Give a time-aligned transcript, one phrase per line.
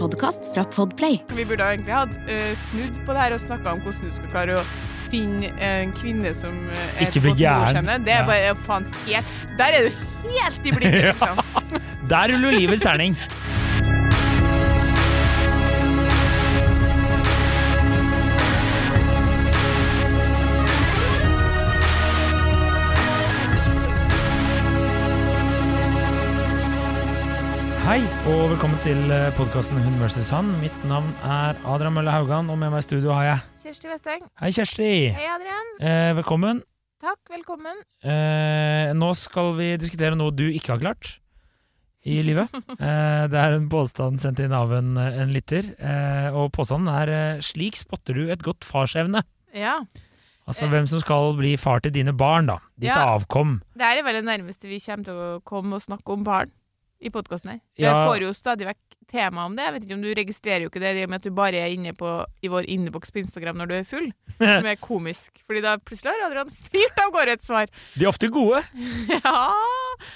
[0.00, 1.18] podkast fra Podplay.
[1.36, 4.32] Vi burde egentlig hatt uh, snudd på det her og snakka om hvordan du skal
[4.32, 4.64] klare å
[5.10, 7.88] finne en kvinne som eh, er Ikke bli på gæren.
[8.06, 8.26] Det er Ja.
[8.28, 11.40] bare faen helt Der er du helt i blikket, liksom.
[12.12, 13.16] Der ruller livets terning.
[27.90, 29.00] Hei, og velkommen til
[29.34, 30.46] podkasten Hun versus han.
[30.60, 34.28] Mitt navn er Adrian Mølle Haugan, og med meg i studio har jeg Kjersti Westeng.
[34.38, 34.90] Hei, Kjersti.
[35.16, 35.72] Hei, Adrian.
[35.82, 36.60] Eh, velkommen.
[37.02, 37.80] Takk, velkommen.
[38.06, 41.16] Eh, nå skal vi diskutere noe du ikke har klart
[42.06, 42.54] i livet.
[42.78, 47.10] Eh, det er en påstand sendt inn av en, en lytter, eh, og påstanden er
[47.16, 49.24] eh, 'slik spotter du et godt farsevne'.
[49.50, 49.80] Ja.
[50.46, 50.70] Altså Eh.
[50.70, 52.60] hvem som skal bli far til dine barn, da.
[52.78, 53.18] Ditt Ja.
[53.18, 53.58] avkom.
[53.74, 56.50] Det er vel det nærmeste vi kommer til å komme og snakke om barn
[57.00, 57.60] i podkasten her.
[57.80, 57.90] Ja.
[57.94, 58.78] Jeg får jo stadig vekk
[59.10, 59.64] tema om det.
[59.66, 61.58] Jeg vet ikke om Du registrerer jo ikke det i og med at du bare
[61.58, 62.10] er inne på,
[62.46, 64.06] i vår inneboks på Instagram når du er full,
[64.38, 65.40] som er komisk.
[65.48, 67.72] Fordi da plutselig har Adrian fyrt av gårde et svar.
[67.98, 68.62] De er ofte gode.
[69.16, 69.48] Ja!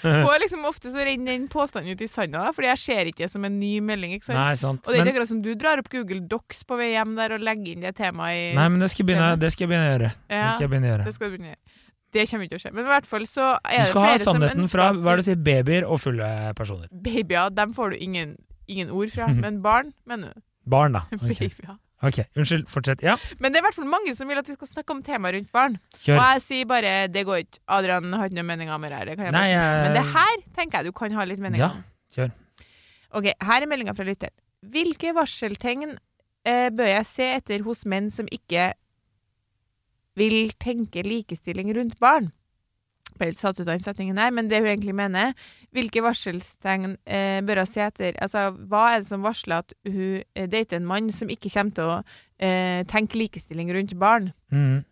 [0.01, 3.31] Får liksom ofte så renner den påstanden ut i sanda, fordi jeg ser ikke det
[3.35, 4.15] som en ny melding.
[4.17, 4.39] ikke sant?
[4.39, 4.87] Nei, sant.
[4.87, 7.35] Og det er ikke akkurat som du drar opp Google Docs på vei hjem der
[7.37, 9.73] og legger inn det temaet i nei, men det skal jeg begynne, det skal jeg
[9.75, 10.13] begynne å gjøre.
[10.31, 11.05] Det Ja, skal jeg begynne å gjøre.
[11.11, 11.74] det skal du begynne å gjøre.
[12.15, 12.75] Det kommer ikke til å skje.
[12.77, 15.25] Men i hvert fall så er Du skal ha flere sannheten fra hva er det
[15.25, 16.91] du sier, babyer og fulle personer.
[17.05, 18.37] Babyer, dem får du ingen,
[18.71, 19.27] ingen ord fra.
[19.35, 20.45] Men barn, mener du?
[20.71, 21.05] Barn, da.
[21.19, 21.81] Ok, Babyer.
[22.05, 23.01] Ok, Unnskyld, fortsett.
[23.03, 25.01] Ja, Men det er i hvert fall mange som vil at vi skal snakke om
[25.07, 25.79] temaet rundt barn.
[26.05, 26.19] kjør.
[26.19, 27.63] Og jeg sier bare det går ikke.
[27.79, 28.83] Adrian har ikke noen meninger om.
[28.85, 29.13] Det her.
[29.15, 29.47] jeg Nei.
[29.57, 31.71] Men det her tenker jeg du kan ha litt meninger Ja,
[32.13, 32.35] kjør.
[33.15, 34.35] Ok, her er meldinga fra lytteren.
[34.75, 35.95] Hvilke varseltegn
[36.45, 38.73] eh, bør jeg se etter hos menn som ikke
[40.19, 42.31] vil tenke likestilling rundt barn?
[43.19, 45.37] Ble litt satt ut av den setningen her, men det hun egentlig mener
[45.75, 48.17] Hvilke varselstegn eh, bør hun se etter?
[48.23, 51.75] Altså, hva er det som varsler at hun eh, dater en mann som ikke kommer
[51.75, 51.97] til å
[52.39, 54.31] eh, tenke likestilling rundt barn?
[54.55, 54.85] Mm.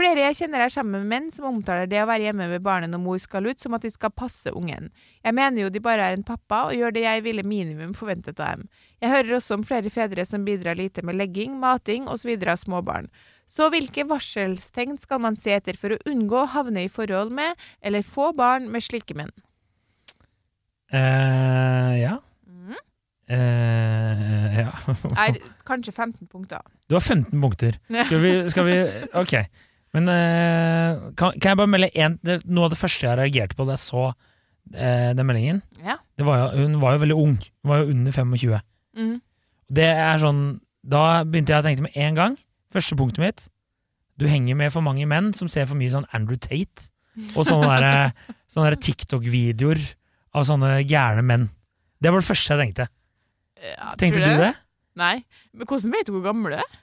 [0.00, 2.92] Flere jeg kjenner er sammen med menn som omtaler det å være hjemme med barnet
[2.92, 4.86] når mor skal ut, som at de skal passe ungen.
[5.26, 8.38] Jeg mener jo de bare er en pappa, og gjør det jeg ville minimum forventet
[8.38, 8.70] av dem.
[9.02, 12.32] Jeg hører også om flere fedre som bidrar lite med legging, mating osv.
[12.38, 13.10] av småbarn.
[13.50, 17.58] Så hvilke varselstegn skal man se etter for å unngå å havne i forhold med,
[17.82, 19.32] eller få barn med slike menn?
[20.94, 22.16] Eh, ja.
[22.46, 22.76] Mm.
[23.30, 24.70] Eh, ja.
[25.26, 26.62] Er kanskje 15 punkter.
[26.90, 27.78] Du har 15 punkter.
[27.90, 28.78] Skal vi, skal vi
[29.18, 29.34] Ok.
[29.94, 32.12] Men eh, kan, kan jeg bare melde én
[32.46, 34.04] Noe av det første jeg reagerte på da jeg så
[34.74, 35.96] eh, den meldingen, Ja.
[36.14, 37.32] det var jo, hun var jo veldig ung.
[37.64, 38.60] Hun var jo under 25.
[38.94, 39.16] Mm.
[39.70, 40.44] Det er sånn
[40.86, 42.38] Da begynte jeg å tenke med en gang.
[42.70, 43.44] Første punktet mitt.
[44.20, 46.88] Du henger med for mange menn som ser for mye sånn Andrew Tate
[47.34, 48.12] og sånne,
[48.52, 49.80] sånne TikTok-videoer
[50.38, 51.48] av sånne gærne menn.
[52.00, 52.86] Det var det første jeg tenkte.
[53.60, 54.52] Ja, Tenkte du det?
[55.00, 55.16] Nei.
[55.52, 56.78] Men hvordan vet du hvor gammel du er?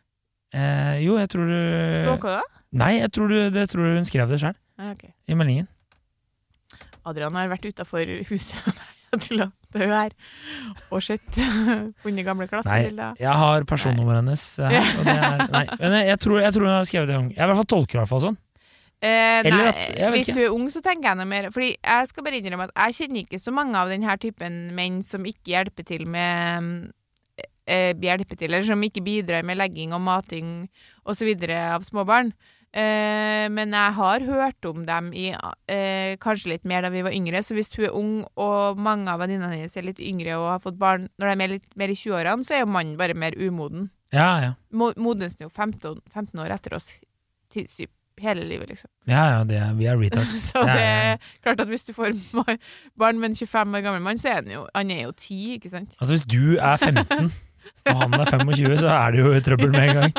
[0.58, 2.62] Eh, jo, jeg tror du Stalker du det?
[2.78, 4.56] Nei, jeg tror, du, det tror du hun skrev det sjøl,
[4.92, 5.14] Okay.
[5.32, 5.66] i meldingen.
[7.08, 8.82] Adrian har vært utafor huset
[9.24, 9.42] til
[9.78, 11.38] at hun er her og sett
[12.04, 13.16] funnet gamle Nei, klassebilder.
[13.22, 14.92] jeg har personnummeret hennes her.
[14.98, 17.22] Og det er, nei, men jeg, jeg, tror, jeg tror hun har skrevet det.
[17.38, 18.38] Jeg i hvert fall tolker det i hvert fall sånn.
[18.98, 22.08] Eh, Eller nei, at- hvis hun er ung, så tenker jeg noe mer Fordi jeg
[22.10, 25.52] skal bare innrømme at jeg kjenner ikke så mange av denne typen menn som ikke
[25.54, 26.88] hjelper til med
[27.70, 30.50] eh, Hjelper til, eller som ikke bidrar med legging og mating
[31.06, 31.30] osv.
[31.54, 32.34] av små barn.
[32.76, 37.16] Eh, men jeg har hørt om dem i eh, kanskje litt mer da vi var
[37.16, 37.42] yngre.
[37.44, 40.64] Så hvis hun er ung, og mange av venninnene hennes er litt yngre og har
[40.64, 43.38] fått barn når de er litt mer i 20-årene, så er jo mannen bare mer
[43.40, 43.90] umoden.
[44.16, 44.52] Ja, ja.
[44.72, 46.92] Mo Modnes jo 15, 15 år etter oss
[47.52, 47.68] til,
[48.22, 48.90] hele livet, liksom.
[49.06, 50.36] ja, ja det er, vi er retards.
[50.52, 52.16] Så det er klart at hvis du får
[52.98, 55.54] barn med en 25 år gammel mann, så er han jo, han er jo 10,
[55.58, 55.94] ikke sant?
[56.00, 57.32] Altså, hvis du er 15,
[57.88, 60.16] og han er 25, så er det jo i trøbbel med en gang.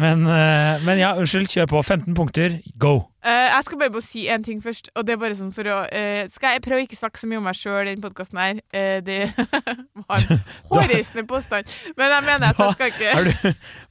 [0.00, 1.82] Men, eh, men ja, unnskyld, kjør på.
[1.82, 2.94] 15 punkter, go!
[3.24, 5.76] Eh, jeg skal bare si en ting først, og det er bare sånn for å
[5.88, 8.40] eh, Skal jeg prøve å ikke snakke så mye om meg sjøl i denne podkasten
[8.42, 8.60] her?
[9.06, 9.18] Det
[10.10, 13.32] var en hårreisende påstand, men jeg mener at jeg skal ikke du,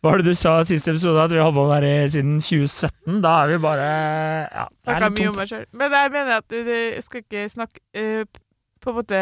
[0.03, 1.95] hva var det du sa i siste episode, at vi har holdt på med det
[2.13, 3.19] siden 2017?
[3.25, 3.89] Da er vi bare
[4.45, 5.67] ja, snakka mye om meg sjøl.
[5.81, 8.27] Men jeg mener at jeg skal ikke snakke
[8.83, 9.21] på en måte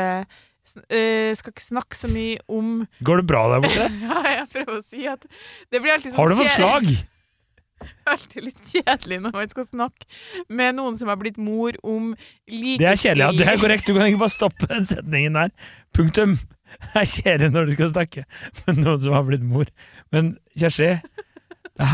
[0.90, 2.74] eh, Skal ikke snakke så mye om
[3.08, 3.88] Går det bra der borte?
[4.08, 5.26] Ja, jeg prøver å si at
[5.72, 6.92] det blir alltid sånn Har du fått kje- slag?
[8.14, 10.06] alltid litt kjedelig når man skal snakke
[10.54, 12.12] med noen som har blitt mor om
[12.46, 12.78] likestilling.
[12.82, 13.32] Det er kjedelig, ja.
[13.40, 13.88] Det er korrekt.
[13.90, 15.50] Du kan ikke bare stoppe den setningen der.
[15.98, 16.36] Punktum.
[16.72, 18.24] Det er kjedelig når du skal snakke
[18.68, 19.72] med noen som har blitt mor.
[20.14, 20.30] Men
[20.62, 20.92] Kjersti,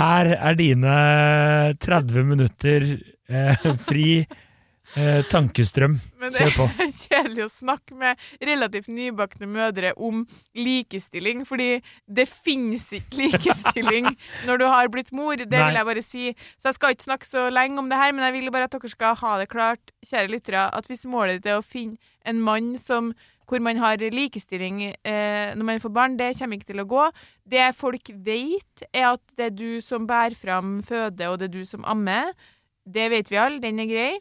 [0.01, 0.97] her er dine
[1.87, 2.89] 30 minutter
[3.31, 4.09] eh, fri
[4.95, 5.97] Eh, tankestrøm.
[6.17, 6.53] Men det er
[7.03, 10.23] kjedelig å snakke med relativt nybakte mødre om
[10.55, 14.07] likestilling, fordi det finnes ikke likestilling
[14.47, 15.35] når du har blitt mor.
[15.35, 15.65] Det Nei.
[15.67, 16.27] vil jeg bare si.
[16.55, 18.77] Så jeg skal ikke snakke så lenge om det her, men jeg vil bare at
[18.77, 22.39] dere skal ha det klart, kjære lyttere, at hvis målet ditt er å finne en
[22.43, 23.11] mann som
[23.47, 27.03] hvor man har likestilling eh, når man får barn, det kommer ikke til å gå.
[27.47, 31.53] Det folk vet, er at det er du som bærer fram føde, og det er
[31.55, 32.33] du som ammer.
[32.83, 34.11] Det vet vi alle, den er grei.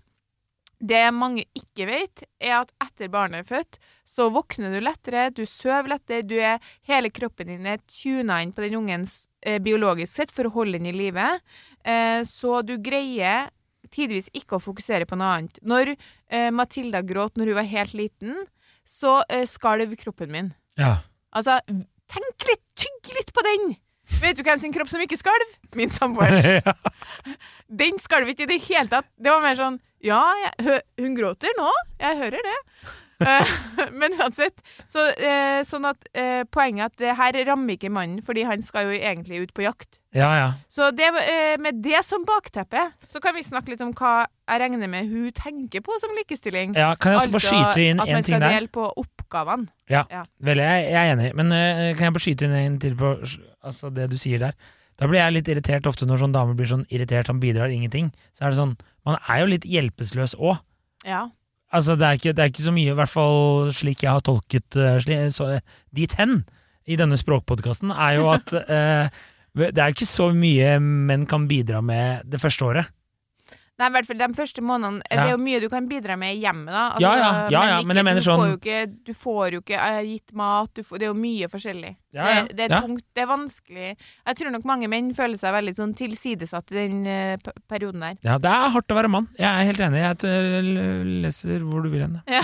[0.78, 5.46] Det mange ikke vet, er at etter barnet er født, så våkner du lettere, du
[5.48, 9.06] sover lettere, du er, hele kroppen din er tuna inn på den ungen
[9.40, 11.30] eh, biologisk sett for å holde den i live.
[11.80, 13.48] Eh, så du greier
[13.92, 15.58] tidvis ikke å fokusere på noe annet.
[15.64, 18.44] Når eh, Matilda gråt når hun var helt liten,
[18.86, 20.52] så eh, skalv kroppen min.
[20.76, 20.98] Ja.
[21.36, 21.58] Altså,
[22.12, 23.76] tenk litt, tygg litt på den!
[24.20, 25.56] Vet du hvem sin kropp som ikke skalv?
[25.76, 26.46] Min samboers.
[27.82, 29.08] Den skalv ikke i det hele tatt.
[29.18, 31.72] Det var mer sånn Ja, jeg, hun gråter nå.
[32.02, 32.60] Jeg hører det.
[33.16, 33.48] Eh,
[33.96, 34.58] men uansett.
[34.84, 38.90] Så, eh, sånn at eh, poenget at det her rammer ikke mannen, fordi han skal
[38.90, 39.96] jo egentlig ut på jakt.
[40.12, 40.50] ja, ja.
[40.68, 41.08] Så det,
[41.64, 45.32] med det som bakteppe, så kan vi snakke litt om hva jeg regner med hun
[45.32, 46.76] tenker på som likestilling.
[46.76, 48.58] ja kan jeg også bare skyte inn Altså at man en ting skal der?
[48.60, 48.84] dele på
[49.26, 49.68] oppgavene.
[50.46, 53.12] Vel, jeg, jeg er enig, men uh, kan jeg bare skyte inn en til på
[53.66, 54.56] altså det du sier der?
[54.96, 58.08] Da blir jeg litt irritert ofte når sånn dame blir sånn irritert, han bidrar ingenting.
[58.32, 58.76] Så er det sånn,
[59.06, 60.56] Man er jo litt hjelpeløs òg.
[61.06, 61.28] Ja.
[61.70, 64.24] Altså, det er, ikke, det er ikke så mye, i hvert fall slik jeg har
[64.24, 65.56] tolket uh, sli, så,
[65.94, 66.40] dit hen
[66.86, 69.10] i denne språkpodkasten, er jo at uh,
[69.76, 72.95] det er ikke så mye menn kan bidra med det første året.
[73.76, 75.02] Nei, i hvert fall de første månedene.
[75.10, 75.16] Ja.
[75.18, 76.84] Det er jo mye du kan bidra med i hjemmet, da.
[76.94, 79.80] Altså, Ja, ja, ja, ja, men mener du sånn- Får ikke, du får jo ikke
[79.82, 81.92] uh, gitt mat, du får, det er jo mye forskjellig.
[82.16, 83.90] Det, det er tungt, det er vanskelig.
[84.24, 88.16] Jeg tror nok mange menn føler seg veldig sånn tilsidesatt i den uh, perioden der.
[88.24, 89.28] Ja, det er hardt å være mann.
[89.36, 90.00] Jeg er helt enig.
[90.00, 90.64] Jeg
[91.26, 92.16] leser hvor du vil hen.
[92.32, 92.40] Ja.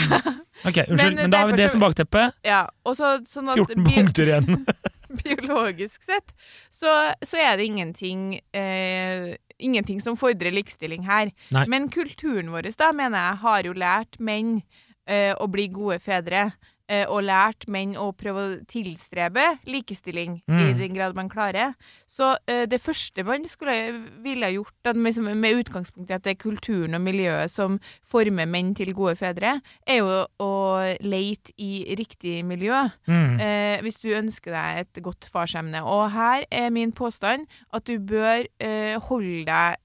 [0.69, 2.29] Ok, unnskyld, men, Men da har vi det som bakteppe.
[2.44, 2.67] ja.
[2.84, 4.67] Og så sånn at 14 punkter igjen.
[5.23, 6.32] biologisk sett,
[6.73, 6.88] så,
[7.25, 11.32] så er det ingenting eh, Ingenting som fordrer likestilling her.
[11.55, 11.67] Nei.
[11.70, 16.50] Men kulturen vår da, mener jeg, har jo lært menn uh, å bli gode fedre.
[16.93, 20.79] Eh, Og lært menn å prøve å tilstrebe likestilling i Mm.
[20.79, 21.73] den grad man klarer.
[22.06, 23.75] Så uh, det første man skulle
[24.23, 28.47] ville gjort, at, med, med utgangspunkt i at det er kulturen og miljøet som former
[28.47, 29.55] menn til gode fedre,
[29.87, 30.53] er jo å
[31.00, 33.39] leite i riktig miljø Mm.
[33.41, 35.83] Uh, hvis du ønsker deg et godt farsemne.
[35.83, 39.77] Og her er min påstand at du bør uh, holde deg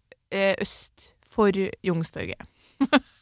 [0.62, 1.51] øst for
[1.86, 2.42] Youngstorget.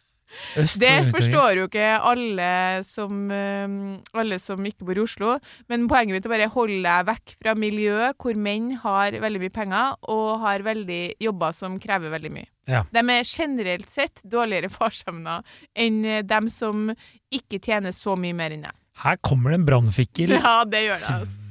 [0.56, 2.50] Det forstår jo ikke alle
[2.88, 3.76] som, eh,
[4.16, 5.36] alle som ikke bor i Oslo,
[5.72, 9.56] men poenget mitt er bare holde deg vekk fra miljø hvor menn har veldig mye
[9.56, 12.50] penger og har veldig jobber som krever veldig mye.
[12.72, 12.84] Ja.
[12.90, 15.46] De er generelt sett dårligere farsevner
[15.78, 16.90] enn eh, dem som
[17.34, 18.76] ikke tjener så mye mer enn deg.
[19.04, 21.16] Her kommer det en brannfikkel Ja, det gjør det.
[21.18, 21.44] Altså.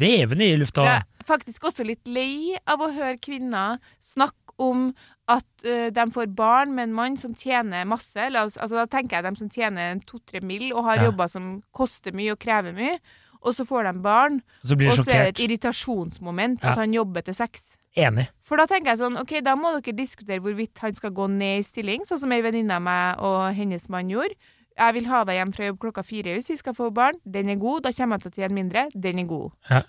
[0.00, 0.86] svevende i lufta.
[0.88, 4.90] Jeg er faktisk også litt lei av å høre kvinner snakke om
[5.30, 8.18] at uh, de får barn med en mann som tjener masse.
[8.18, 10.72] Altså, da tenker jeg dem som tjener to-tre mill.
[10.74, 11.04] og har Ja.
[11.10, 12.98] jobber som koster mye og krever mye.
[13.42, 16.72] Og så får de barn, Så blir og så er det et irritasjonsmoment Ja.
[16.72, 17.76] at han jobber til seks.
[17.96, 18.28] Enig.
[18.42, 21.58] For da tenker jeg sånn, ok, da må dere diskutere hvorvidt han skal gå ned
[21.58, 24.34] i stilling, sånn som ei venninne av meg og hennes mann gjorde.
[24.78, 27.14] Jeg vil ha deg hjem fra jobb klokka fire hvis vi skal få barn.
[27.28, 27.82] Den er god.
[27.82, 28.88] Da kommer jeg til å tjene mindre.
[28.98, 29.50] Den er god.
[29.70, 29.82] Ja.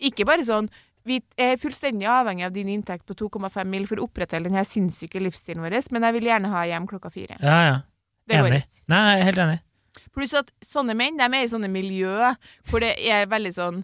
[0.00, 0.68] Ikke bare sånn
[1.08, 5.22] vi er fullstendig avhengig av din inntekt på 2,5 mil for å opprettholde denne sinnssyke
[5.22, 7.38] livsstilen vår, men jeg vil gjerne ha hjem klokka fire.
[7.42, 7.80] Ja, ja.
[8.32, 8.62] Enig.
[8.88, 9.58] Nei, jeg er helt enig.
[10.14, 12.32] Pluss at sånne menn de er i sånne miljø
[12.70, 13.82] hvor det er veldig sånn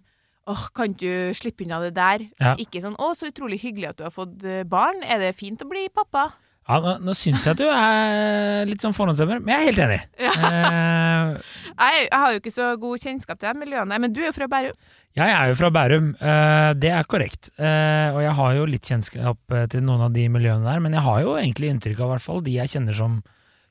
[0.49, 2.23] Åh, kan du slippe unna det der?
[2.41, 2.55] Ja.
[2.57, 5.03] Ikke sånn 'Å, så utrolig hyggelig at du har fått eh, barn.
[5.05, 6.31] Er det fint å bli pappa?'
[6.69, 9.85] Ja, nå nå syns jeg at du er litt sånn forhåndsdømmer, men jeg er helt
[9.87, 10.01] enig.
[10.49, 11.39] Eh,
[11.79, 14.35] Jeg, jeg har jo ikke så god kjennskap til de miljøene, men du er jo
[14.37, 14.77] fra Bærum.
[15.19, 17.51] jeg er jo fra Bærum, uh, det er korrekt.
[17.59, 21.05] Uh, og jeg har jo litt kjennskap til noen av de miljøene der, men jeg
[21.07, 23.19] har jo egentlig inntrykk av i hvert fall de jeg kjenner som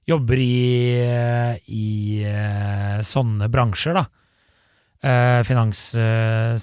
[0.07, 1.03] jobber i,
[1.67, 1.87] i
[3.03, 4.05] sånne bransjer, da.
[5.45, 5.81] Finans,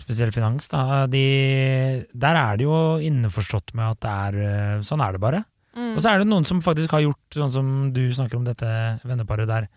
[0.00, 1.04] spesielt finans, da.
[1.12, 1.24] De,
[2.10, 5.42] der er det jo innforstått med at det er Sånn er det bare.
[5.74, 5.94] Mm.
[5.94, 8.68] Og så er det noen som faktisk har gjort sånn som du snakker om dette
[9.04, 9.68] venneparet der.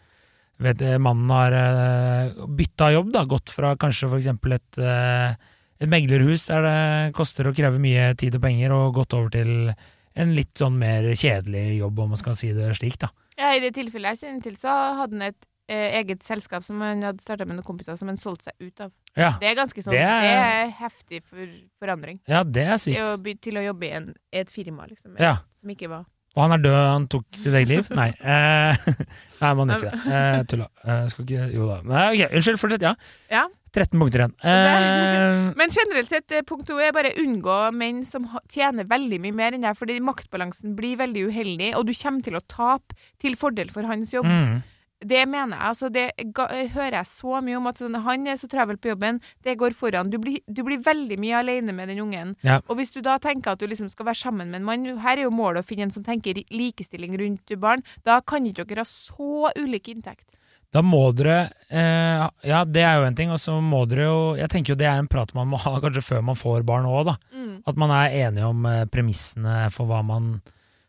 [0.61, 5.35] Vet, eh, mannen har uh, bytta jobb, da, gått fra kanskje for eksempel et, eh,
[5.77, 6.79] et meglerhus der det
[7.17, 9.69] koster å kreve mye tid og penger, og gått over til
[10.17, 13.11] en litt sånn mer kjedelig jobb, om man skal si det slik, da.
[13.37, 16.79] Ja, I det tilfellet jeg kjenner til, så hadde han et eh, eget selskap som
[16.81, 18.91] han hadde starta med noen kompiser, som han solgte seg ut av.
[19.17, 21.47] Ja, Det er ganske sånn, Det det er- er, heftig for,
[21.81, 22.19] forandring.
[22.27, 23.23] ja det er Det er å sykt.
[23.23, 25.37] by, til å jobbe i en, et firma, liksom, Ja.
[25.59, 26.05] som ikke var
[26.37, 27.87] Og han er død, han tok sitt eget liv?
[27.97, 28.13] Nei.
[28.21, 28.75] Eh,
[29.41, 30.13] nei, man gjør ikke det.
[30.13, 30.67] Eh, Tulla.
[30.85, 31.81] Eh, skal ikke Jo da.
[31.81, 32.81] Nei, ok, unnskyld, fortsett.
[32.81, 32.93] Ja.
[33.31, 33.47] Ja.
[33.73, 34.33] 13 punkter igjen.
[34.45, 39.33] Eh, Men generelt sett, eh, punkt to er bare unngå menn som tjener veldig mye
[39.33, 43.35] mer enn deg, fordi maktbalansen blir veldig uheldig, og du kommer til å tape til
[43.35, 44.25] fordel for hans jobb.
[44.25, 44.63] mm,
[44.99, 45.65] Det mener jeg.
[45.67, 48.89] altså Det ga, hører jeg så mye om at sånn, han er så travel på
[48.89, 50.09] jobben, det går foran.
[50.09, 52.33] Du blir, du blir veldig mye alene med den ungen.
[52.41, 52.61] Ja.
[52.67, 55.17] Og hvis du da tenker at du liksom skal være sammen med en mann Her
[55.17, 57.85] er jo målet å finne en som tenker likestilling rundt barn.
[58.07, 60.25] Da kan ikke dere ha så ulik inntekt.
[60.73, 64.35] da må dere eh, Ja, det er jo en ting, og så må dere jo
[64.35, 66.89] Jeg tenker jo det er en prat man må ha kanskje før man får barn
[66.89, 67.17] òg, da.
[67.31, 67.61] Mm.
[67.69, 70.39] At man er enige om eh, premissene for hva man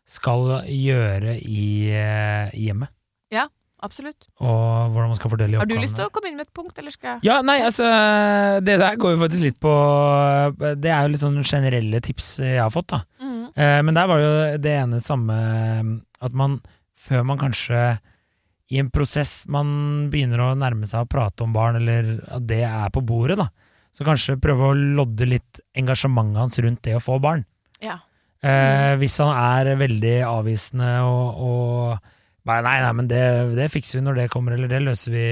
[0.09, 2.89] skal gjøre i, eh, hjemmet.
[3.85, 4.27] Absolutt.
[4.43, 6.75] Og hvordan man skal fordele Har du lyst til å komme inn med et punkt,
[6.81, 7.87] eller skal jeg Ja, nei, altså
[8.65, 9.71] Det der går jo faktisk litt på
[10.83, 13.03] Det er jo litt sånn generelle tips jeg har fått, da.
[13.23, 13.37] mm.
[13.55, 15.37] Eh, men der var det jo det ene samme
[16.19, 16.59] At man,
[16.99, 17.79] før man kanskje
[18.69, 19.71] i en prosess man
[20.13, 23.47] begynner å nærme seg å prate om barn, eller at det er på bordet, da,
[23.95, 27.41] så kanskje prøve å lodde litt engasjementet hans rundt det å få barn.
[27.81, 27.95] Ja.
[28.45, 32.11] Eh, hvis han er veldig avvisende og, og
[32.47, 33.21] nei, nei, men det,
[33.57, 35.25] det fikser vi når det kommer, eller det løser vi,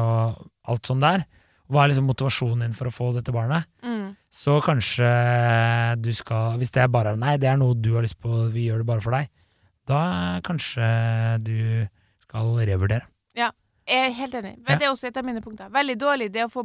[0.00, 1.24] og alt sånn der.
[1.66, 3.66] Hva er liksom motivasjonen din for å få dette barnet?
[3.82, 4.14] Mm.
[4.30, 5.08] Så kanskje
[5.98, 8.68] du skal Hvis det er bare nei, det er noe du har lyst på, vi
[8.68, 9.30] gjør det bare for deg,
[9.88, 10.00] da
[10.46, 10.86] kanskje
[11.46, 11.58] du
[12.26, 13.06] skal revurdere.
[13.38, 13.50] Ja,
[13.86, 14.56] Jeg er helt enig.
[14.58, 14.78] Men.
[14.78, 15.70] Det er også et av mine punkter.
[15.70, 16.64] Veldig dårlig det å få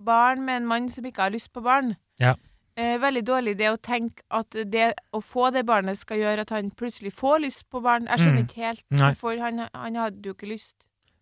[0.00, 1.96] barn med en mann som ikke har lyst på barn.
[2.22, 2.36] Ja.
[2.80, 6.52] Eh, veldig dårlig det å tenke at det å få det barnet skal gjøre at
[6.54, 8.06] han plutselig får lyst på barn.
[8.08, 8.46] Jeg skjønner Mm.
[8.48, 9.38] ikke helt hvorfor.
[9.42, 10.74] Han, han hadde jo ikke lyst.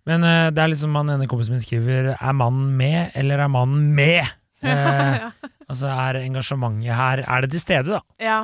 [0.06, 3.48] Men eh, det er liksom han ene kompisen min skriver Er mannen med, eller er
[3.52, 4.24] mannen med?
[4.58, 5.30] Eh,
[5.70, 8.00] altså er engasjementet her Er det til stede, da?
[8.18, 8.38] ja.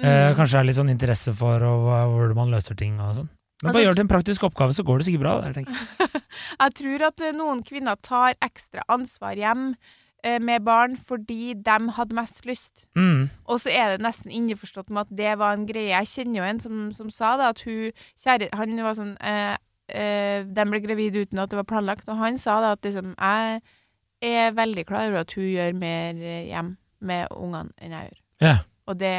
[0.00, 0.04] Mm.
[0.08, 3.28] Eh, kanskje det er litt sånn interesse for og, hvordan man løser ting og sånn.
[3.60, 5.34] Men Altså- bare gjør det til en praktisk oppgave, så går det sikkert bra.
[5.42, 6.22] Der, tenker jeg.
[6.62, 9.76] Jeg tror at eh, noen kvinner tar ekstra ansvar hjem eh,
[10.22, 12.84] med barn fordi de hadde mest lyst.
[12.94, 13.30] Mm.
[13.50, 15.90] Og så er det nesten innforstått med at det var en greie.
[15.90, 17.90] Jeg kjenner jo en som, som sa det, at hun
[18.22, 19.56] kjære, Han var sånn eh,
[19.90, 23.14] eh, De ble gravid uten at det var planlagt, og han sa det at liksom
[23.18, 23.62] Jeg
[24.22, 28.20] er veldig klar over at hun gjør mer eh, hjem med ungene enn jeg gjør.
[28.42, 28.56] Ja.
[28.86, 29.16] Og det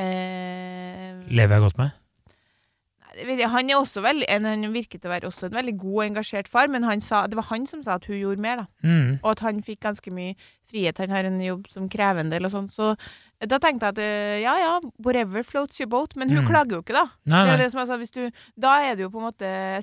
[0.00, 1.90] eh, Lever jeg godt med?
[1.90, 3.09] Nei, det vet jeg.
[3.48, 3.68] Han
[4.04, 7.00] veldig en, Han virket å være også en veldig god og engasjert far, men han
[7.00, 8.66] sa, det var han som sa at hun gjorde mer, da.
[8.82, 9.18] Mm.
[9.22, 10.34] Og at han fikk ganske mye
[10.70, 10.98] frihet.
[10.98, 12.68] Han har en jobb som krever en del og sånn.
[12.70, 12.94] Så
[13.40, 14.72] da tenkte jeg at eh, ja ja,
[15.02, 16.14] whatever floats your boat.
[16.16, 16.48] Men hun Mm.
[16.50, 17.06] klager jo ikke, da.
[17.26, 19.82] Nei, Det er det sa, du, da er det jo på en måte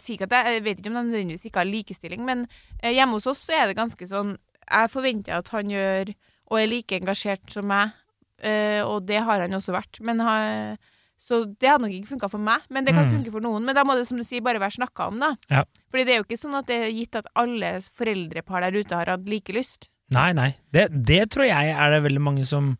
[0.56, 2.48] Jeg vet ikke om de nødvendigvis ikke har likestilling, men
[2.84, 4.38] eh, hjemme hos oss så er det ganske sånn
[4.70, 6.14] Jeg forventer at han gjør
[6.50, 7.92] og er like engasjert som meg,
[8.40, 10.00] eh, og det har han også vært.
[10.00, 10.78] Men ha,
[11.20, 13.14] så det hadde nok ikke funka for meg, men det kan Mm.
[13.18, 13.66] funke for noen.
[13.66, 15.36] Men da må det som du sier, bare være snakka om, da.
[15.50, 15.64] Ja.
[15.92, 18.96] Fordi det er jo ikke sånn at det er gitt at alle foreldrepar der ute
[18.96, 19.90] har hatt like lyst.
[20.14, 20.56] Nei, nei.
[20.72, 22.78] Det, det tror jeg er det veldig mange som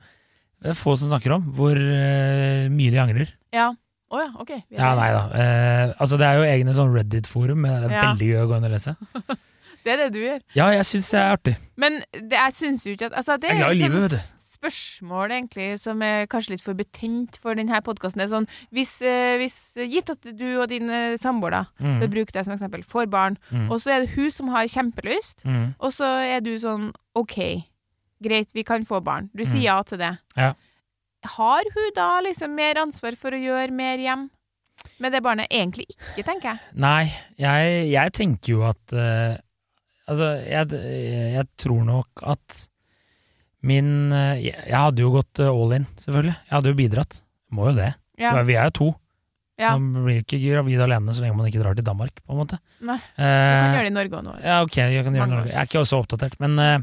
[0.62, 3.34] det er få som snakker om, hvor uh, mye de angrer.
[3.54, 3.72] Ja.
[4.10, 4.54] Å ja, OK.
[4.72, 5.24] Ja, nei da.
[5.34, 8.06] Uh, altså, det er jo egne sånn Reddit-forum, men det er Ja.
[8.14, 8.96] veldig gøy å gå inn og lese.
[9.88, 10.42] Det er det du gjør.
[10.58, 11.52] Ja, jeg syns det er artig.
[11.80, 14.02] Men det, jeg syns jo ikke at altså, Det Jeg er glad i sånn livet,
[14.02, 14.37] vet du.
[14.58, 18.26] Spørsmål egentlig som er kanskje litt for betent for denne podkasten.
[18.28, 22.00] Sånn, hvis, eh, hvis Gitt at du og din eh, samboer, da, Mm.
[22.02, 23.72] for bruke deg som eksempel, får barn, Mm.
[23.72, 25.76] og så er det hun som har kjempelyst, Mm.
[25.80, 27.64] og så er du sånn OK,
[28.22, 29.30] greit, vi kan få barn.
[29.36, 29.64] Du sier Mm.
[29.64, 30.18] ja til det.
[30.36, 30.54] Ja.
[31.26, 34.30] Har hun da liksom mer ansvar for å gjøre mer hjem
[35.00, 35.48] med det barnet?
[35.52, 36.60] Egentlig ikke, tenker jeg.
[36.76, 39.38] Nei, jeg, jeg tenker jo at uh,
[40.10, 42.70] Altså, jeg, jeg tror nok at
[43.68, 46.36] min eh, jeg, hadde jo gått eh, all in, selvfølgelig.
[46.48, 47.20] Jeg hadde jo bidratt.
[47.52, 47.92] Må jo det.
[48.20, 48.32] Ja.
[48.48, 48.88] Vi er jo to.
[49.62, 49.74] ja.
[49.78, 52.58] Man blir ikke gravid alene så lenge man ikke drar til Danmark, på en måte.
[52.82, 54.34] Nei, Du Eh, kan gjøre det i Norge òg nå.
[54.44, 55.52] Ja, ok, jeg kan gjøre Mange år noe.
[55.54, 56.78] Jeg er ikke så oppdatert, men eh,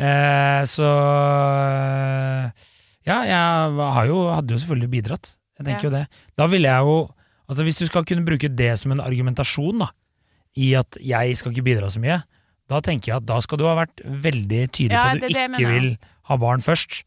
[0.00, 0.88] eh, så
[1.50, 2.50] eh,
[3.08, 5.32] Ja, jeg har jo, hadde jo selvfølgelig bidratt.
[5.60, 5.88] Jeg tenker Ja.
[5.88, 6.04] jo det.
[6.36, 6.98] Da ville jeg jo
[7.50, 9.88] Altså Hvis du skal kunne bruke det som en argumentasjon da
[10.56, 12.20] i at jeg skal ikke bidra så mye,
[12.70, 15.26] da tenker jeg at da skal du ha vært veldig tydelig Ja, på at du
[15.26, 15.88] det det ikke vil
[16.30, 17.02] ha barn først.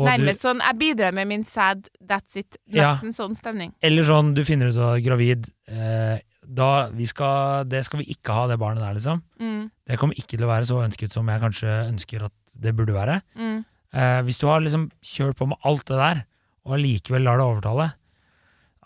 [0.00, 2.56] Og du, Nærmest sånn Jeg bidrar med min sad, that's it.
[2.66, 2.94] Ja.
[2.94, 3.74] Nesten sånn stemning.
[3.84, 5.50] eller sånn, du finner ut at du er gravid.
[5.68, 9.20] Eh, da, vi skal, det skal vi ikke ha, det barnet der, liksom.
[9.38, 12.72] Mm, Det kommer ikke til å være så ønsket som jeg kanskje ønsker at det
[12.76, 13.20] burde være.
[13.36, 13.60] mm.
[13.92, 16.22] Eh, hvis du har liksom kjørt på med alt det der,
[16.64, 17.90] og allikevel lar det overtale,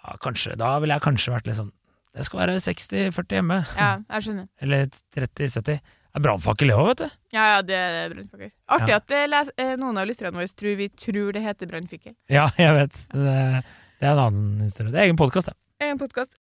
[0.03, 1.71] ja, kanskje, da ville jeg kanskje vært litt sånn
[2.17, 3.59] Det skal være 60-40 hjemme.
[3.77, 4.47] Ja, jeg skjønner.
[4.65, 5.79] Eller 30-70.
[6.17, 7.09] Det er brannfakkel, det òg, vet du.
[7.37, 8.51] Ja, ja, det er brannfakkel.
[8.73, 8.97] Artig Ja.
[8.97, 12.15] at det les, eh, noen av lytterne våre tror vi tror det heter brannfakkel.
[12.33, 12.97] Ja, jeg vet.
[13.13, 13.37] Det,
[14.01, 14.93] det er en annen historie.
[14.93, 15.57] Det er egen podkast, det.
[15.85, 16.41] Egen podkast.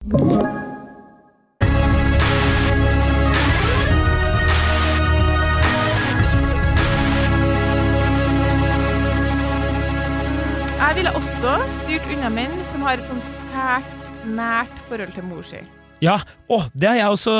[10.83, 13.93] Jeg ville også styrt unna menn som har et sånn sært
[14.27, 15.61] nært forhold til mor si.
[16.01, 16.17] Ja,
[16.51, 17.33] å, det har jeg også,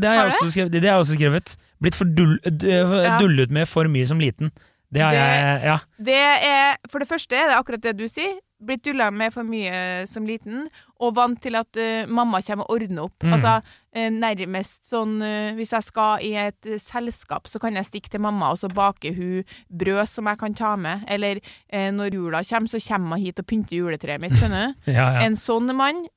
[0.00, 1.56] det har jeg også, skrevet, det har jeg også skrevet.
[1.82, 3.18] Blitt for dull, Ja.
[3.20, 4.50] dullet med for mye som liten.
[4.90, 5.78] Det har Det- jeg, ja.
[6.02, 6.14] Det
[6.48, 8.38] er, for det første er det akkurat det du sier.
[8.60, 10.68] Blitt dulla med for mye som liten,
[11.00, 13.14] og vant til at uh, mamma kommer og ordner opp.
[13.22, 13.32] Mm.
[13.36, 17.86] Altså uh, nærmest sånn uh, Hvis jeg skal i et eh, selskap, så kan jeg
[17.86, 21.04] stikke til mamma, og så baker hun brød som jeg kan ta med.
[21.06, 21.38] Eller
[21.70, 24.90] eh, når jula kommer, så kommer hun hit og pynter juletreet mitt, skjønner du?
[24.90, 25.20] ja, ja.
[25.28, 26.10] En sånn mann, eh,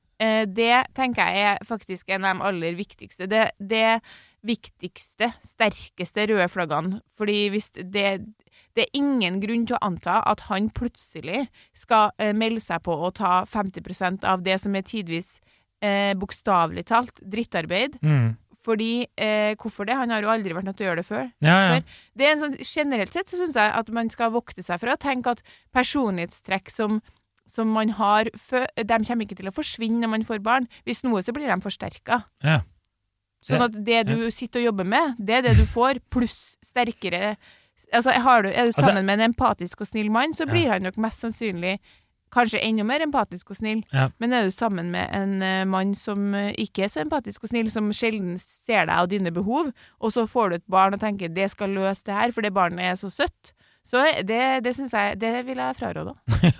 [0.46, 3.26] det tenker jeg er faktisk en av de aller viktigste.
[3.30, 4.00] Det, det
[4.46, 7.00] viktigste, sterkeste røde flaggene.
[7.16, 8.20] Fordi hvis det
[8.76, 12.94] det er ingen grunn til å anta at han plutselig skal eh, melde seg på
[12.94, 15.34] å ta 50% av det som er tidvis
[15.84, 17.98] eh, bokstavelig talt drittarbeid.
[18.00, 18.32] Mm.
[18.62, 19.98] Fordi eh, Hvorfor det?
[19.98, 21.26] Han har jo aldri vært nødt til å gjøre det før.
[21.44, 21.80] ja, ja.
[22.14, 24.92] Det er en sånn, Generelt sett så syns jeg at man skal vokte seg for
[24.92, 25.42] å tenke at
[25.74, 27.02] personlighetstrekk som,
[27.46, 30.68] som man har før, de kommer ikke til å forsvinne når man får barn.
[30.86, 32.24] Hvis noe, så blir de forsterka.
[32.42, 32.60] ja.
[33.42, 37.36] Sånn at det du sitter og jobber med, det er det du får, pluss sterkere
[37.92, 40.52] Altså, har du, Er du Altså- sammen med en empatisk og snill mann, så Ja.
[40.52, 41.78] blir han nok mest sannsynlig
[42.32, 43.82] kanskje enda mer empatisk og snill.
[43.92, 44.08] Ja.
[44.22, 47.52] Men er du sammen med en uh, mann som uh, ikke er så empatisk og
[47.52, 51.02] snill, som sjelden ser deg og dine behov, og så får du et barn og
[51.02, 53.52] tenker 'det skal løse det her', for det barnet er så søtt,
[53.84, 56.14] så det, det syns jeg Det vil jeg fraråde.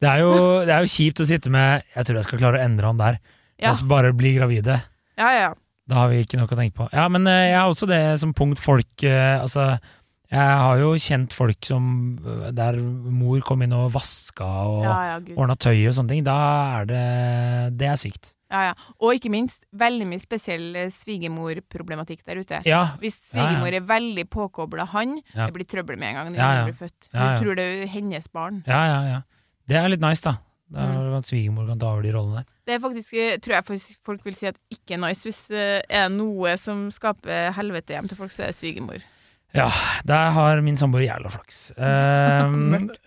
[0.00, 2.58] Det, er jo, det er jo kjipt å sitte med 'jeg tror jeg skal klare
[2.60, 3.18] å endre han der',
[3.58, 3.70] Ja.
[3.70, 4.82] og så bare bli gravide.
[5.18, 5.54] Ja, ja.
[5.88, 6.88] Da har vi ikke noe å tenke på.
[6.92, 9.78] Ja, men eh, jeg har også det som punkt folk Altså,
[10.28, 11.84] jeg har jo kjent folk som
[12.20, 16.26] eh, Der mor kom inn og vaska og Ja, ja, ordna tøy og sånne ting.
[16.26, 16.36] Da
[16.80, 17.04] er det
[17.80, 18.34] Det er sykt.
[18.52, 18.74] Ja, ja.
[19.00, 22.60] Og ikke minst veldig mye spesiell eh, svigermorproblematikk der ute.
[22.68, 22.82] Ja.
[23.00, 26.78] Hvis svigermor er veldig påkobla han, det blir trøbbel med en gang når han blir
[26.82, 27.08] født.
[27.12, 28.62] Hun tror det er hennes barn.
[28.68, 29.18] Ja, ja, ja.
[29.68, 30.38] Det er litt nice, da.
[30.68, 31.14] Da Mm.
[31.16, 32.48] At svigermor kan ta over de rollene der.
[32.68, 35.24] Det er faktisk, eh, tror jeg folk vil si at ikke er nice.
[35.24, 39.00] Hvis det er noe som skaper helvete hjem til folk, så er det svigermor.
[39.56, 39.68] Ja,
[40.04, 41.60] der har min samboer jævla flaks.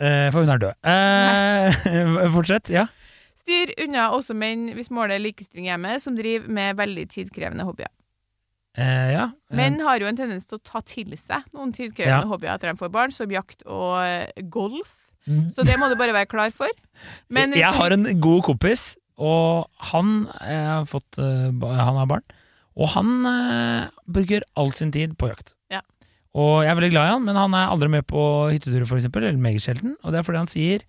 [0.02, 0.74] Eh, for hun er død.
[0.82, 2.72] Uh, fortsett.
[2.74, 2.88] Ja.
[3.42, 7.92] Styr unna også menn hvis målet er likestilling hjemme, som driver med veldig tidkrevende hobbyer.
[8.78, 9.28] Uh, ja.
[9.54, 12.82] Menn har jo en tendens til å ta til seg noen tidkrevende hobbyer etter de
[12.82, 14.96] får barn, som jakt og golf.
[15.30, 15.52] mm.
[15.54, 16.72] Så det må du bare være klar for.
[17.30, 22.26] Men jeg har en god kompis, og han har fått Han har barn.
[22.80, 23.12] Og han
[24.10, 25.54] bruker all sin tid på jakt.
[25.70, 25.84] Ja.
[26.38, 28.22] Og jeg er veldig glad i han, men han er aldri med på
[28.54, 29.98] hytteturer, for eksempel, eller meget sjelden.
[30.04, 30.86] Og det er fordi han sier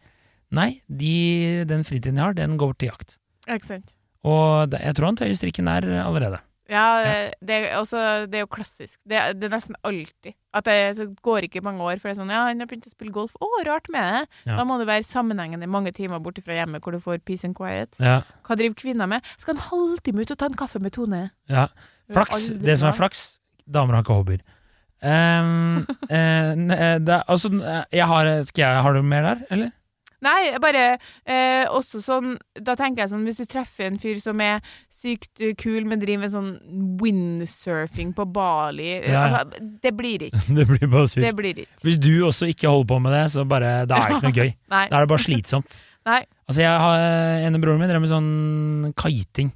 [0.54, 3.18] nei, de, den fritiden jeg har, den går til jakt.
[3.48, 3.90] Ikke sant.
[4.22, 6.38] Og det, jeg tror han tøyer strikken der allerede.
[6.70, 6.84] Ja,
[7.42, 7.98] det, er også,
[8.30, 8.94] det er jo klassisk.
[9.04, 10.36] Det, det er nesten alltid.
[10.56, 12.92] At det går ikke mange år før det er sånn Ja, han har begynt å
[12.94, 13.34] spille golf.
[13.42, 14.22] Å, rart med det.
[14.46, 14.56] Ja.
[14.60, 17.58] Da må det være sammenhengende mange timer borte fra hjemmet hvor du får peace and
[17.58, 17.98] quiet.
[18.00, 19.26] Ja, Hva driver kvinner med?
[19.42, 21.26] Skal en halvtime ut og ta en kaffe med Tone?
[21.50, 21.68] ja.
[22.12, 22.50] Flaks.
[22.60, 23.20] Det som er flaks,
[23.64, 24.40] damer har ikke hobbyer.
[25.02, 29.70] Um, eh, eh, er- altså, eh, jeg har, skal jeg, har du mer der, eller?
[30.22, 30.82] Nei, bare
[31.26, 34.60] eh, også sånn Da tenker jeg sånn Hvis du treffer en fyr som er
[34.94, 36.52] sykt eh, kul, men driver med sånn
[37.02, 39.24] windsurfing på Bali eh, Ja.
[39.40, 40.42] altså, Det blir ikke.
[40.60, 41.24] Det blir bare surt.
[41.26, 41.80] Det blir ikke.
[41.82, 44.38] Hvis du også ikke holder på med det, så bare, da er det ikke noe
[44.44, 44.52] gøy.
[44.70, 45.80] Da er det bare slitsomt.
[46.06, 46.20] Nei.
[46.50, 47.02] Altså, jeg har
[47.48, 48.30] En av broren min drev med sånn
[48.98, 49.50] kiting.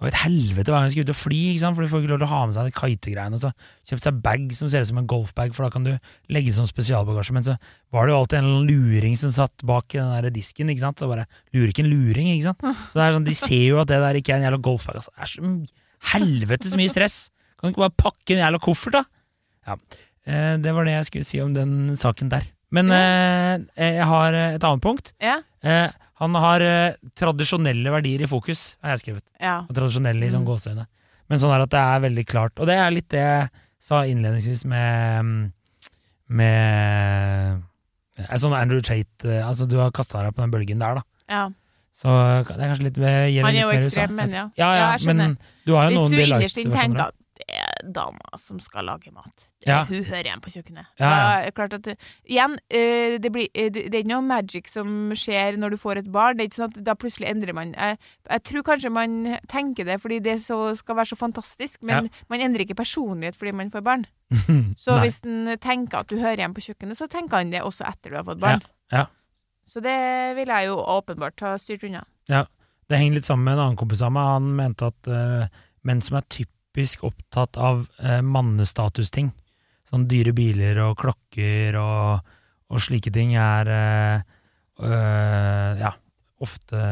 [0.00, 1.76] Og et helvete hver gang vi skulle ut og fly, ikke sant?
[1.76, 3.40] for du får ikke lov til å ha med seg de kitegreiene.
[3.42, 3.50] Så
[3.90, 5.92] kjøpte seg bag som ser ut som en golfbag, for da kan du
[6.32, 7.36] legge sånn spesialbagasje.
[7.36, 7.58] Men så
[7.92, 11.02] var det jo alltid en luring som satt bak den der disken, ikke sant.
[11.02, 12.64] Så bare lurer ikke en luring, ikke sant.
[12.88, 15.02] Så det er sånn, de ser jo at det der ikke er en jævla golfbag.
[15.02, 15.12] Altså.
[15.12, 15.78] Det er så helvete
[16.14, 17.18] helvetes mye stress.
[17.58, 19.04] Kan du ikke bare pakke en jævla koffert, da?
[19.68, 19.76] Ja.
[20.24, 22.48] Eh, det var det jeg skulle si om den saken der.
[22.72, 25.12] Men eh, jeg har eh, et annet punkt.
[25.20, 25.40] Ja.
[25.64, 29.24] Eh, han har eh, tradisjonelle verdier i fokus, har jeg skrevet.
[29.40, 29.58] ja.
[29.68, 30.50] Og tradisjonelle i sånn Mm.
[30.50, 30.86] gåseøyne.
[31.30, 32.52] Men sånn er at det er veldig klart.
[32.58, 33.48] Og det er litt det jeg
[33.80, 35.52] sa innledningsvis med mm,
[36.30, 37.62] Med
[38.18, 41.02] eh, Sånn Andrew Tate eh, Altså, du har kasta deg på den bølgen der, da.
[41.30, 41.48] ja.
[42.00, 42.06] Så
[42.46, 44.44] det er kanskje litt gjelder Han er jo ekstrem, men ja.
[44.56, 45.34] Ja, ja, Ja, men
[45.66, 47.14] du har jo Hvis noen du innerst inne tenker at
[47.82, 49.84] dama som skal lage mat, Ja.
[49.84, 50.86] hun hører hjemme på kjøkkenet.
[50.98, 51.50] Ja, ja.
[51.50, 51.86] Klart at
[52.24, 55.98] Igjen, eh, det, blir, eh, det er ikke noe magic som skjer når du får
[55.98, 56.36] et barn.
[56.36, 57.98] Det er ikke sånn at da plutselig endrer man Jeg,
[58.30, 62.40] jeg tror kanskje man tenker det fordi det så, skal være så fantastisk, men man
[62.40, 64.06] endrer ikke personlighet fordi man får barn.
[64.78, 67.82] Så hvis den tenker at du hører hjemme på kjøkkenet, så tenker han det også
[67.88, 68.62] etter du har fått barn.
[68.92, 69.06] Ja, ja.
[69.66, 72.04] Så det vil jeg jo åpenbart ha styrt unna.
[72.90, 74.30] Det henger litt sammen med en annen kompis av meg.
[74.34, 76.56] Han mente at uh, menn som er typisk
[77.02, 79.32] opptatt av eh, mannestatusting,
[79.88, 82.20] sånn dyre biler og klokker og,
[82.70, 84.20] og slike ting, er eh,
[84.84, 85.92] øh, ja,
[86.40, 86.82] ofte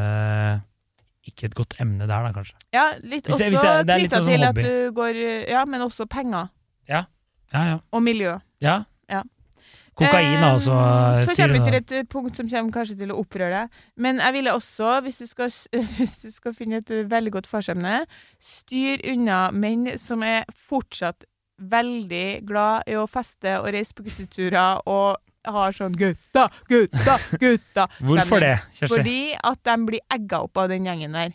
[1.29, 2.55] ikke et godt emne der, da, kanskje.
[2.73, 5.65] Ja, litt Hvis også det- er litt knytta sånn til til at du går Ja,
[5.65, 6.49] men også penger.
[6.87, 7.05] Ja,
[7.53, 7.79] ja.
[7.91, 8.39] Og miljø.
[8.61, 8.83] ja.
[9.99, 13.11] Kokain er også Eh, Så kommer vi til et eh, punkt som kommer kanskje til
[13.13, 13.79] å opprøre deg.
[13.97, 15.51] Men jeg ville også, hvis du skal,
[15.97, 18.05] hvis du skal finne et eh, veldig godt farsemne,
[18.39, 21.27] styr unna menn som er fortsatt
[21.59, 25.17] veldig glad i å feste og reise på gutteturer og
[25.49, 27.85] har sånn 'gutta, gutta, gutta'.
[28.03, 28.87] Hvorfor det, Kjersti?
[28.91, 29.19] Fordi
[29.51, 31.31] at de blir egga opp av den gjengen der.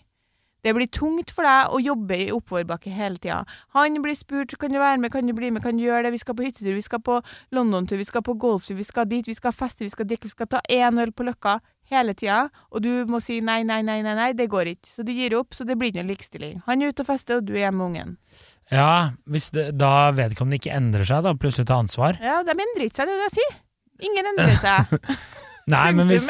[0.64, 3.42] Det blir tungt for deg å jobbe i oppoverbakke hele tida.
[3.76, 6.14] Han blir spurt kan du være med, kan du bli med, kan du gjøre det,
[6.14, 7.18] vi skal på hyttetur, vi skal på
[7.54, 10.32] London-tur, vi skal på golftur, vi skal dit, vi skal feste, vi skal drikke, vi
[10.32, 11.58] skal ta én øl på Løkka
[11.92, 14.88] hele tida, og du må si nei, nei, nei, nei, nei, det går ikke.
[14.88, 16.62] Så du gir opp, så det blir ikke noe likestilling.
[16.64, 18.16] Han er ute og fester, og du er hjemme med ungen.
[18.72, 22.16] Ja, hvis det, da vedkommende ikke endrer seg, da plutselig tar ansvar.
[22.24, 23.56] Ja, de endrer ikke seg, det er det jeg sier.
[24.08, 24.96] Ingen endrer seg.
[25.72, 26.26] Nei, men hvis,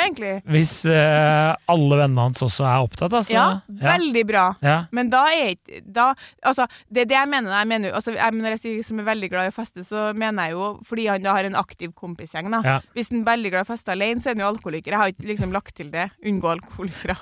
[0.47, 3.33] hvis uh, alle vennene hans også er opptatt, altså.
[3.35, 4.45] Ja, Ja, veldig bra.
[4.63, 4.77] ja.
[4.95, 6.05] Men da er ikke da,
[6.47, 7.51] Altså, det er det jeg mener.
[7.59, 10.13] Jeg mener altså, jeg, når jeg sier som er veldig glad i å feste, så
[10.15, 12.61] mener jeg jo fordi han da har en aktiv kompisgjeng, da.
[12.65, 12.77] Ja.
[12.95, 14.95] Hvis han er veldig glad i å feste alene, så er han jo alkoholiker.
[14.95, 16.09] Jeg har ikke liksom lagt til det.
[16.25, 17.19] Unngå alkoholikere.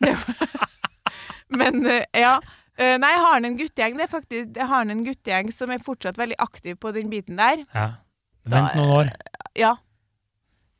[1.60, 2.36] Men uh, ja.
[2.76, 3.96] Uh, Nei, har han en guttegjeng?
[3.96, 7.40] Det er faktisk har han en guttegjeng som er fortsatt veldig aktiv på den biten
[7.40, 7.64] der.
[7.74, 7.90] ja.
[8.46, 9.08] Vent noen år
[9.58, 9.72] Ja.